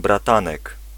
[0.00, 0.78] bratanek.